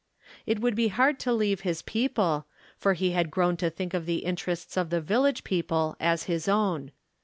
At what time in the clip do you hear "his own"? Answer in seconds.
6.23-6.91